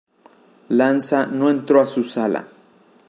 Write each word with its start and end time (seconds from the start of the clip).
Lanza 0.69 1.27
no 1.27 1.51
entró 1.51 1.79
a 1.79 1.85
su 1.85 2.03
sala. 2.03 2.47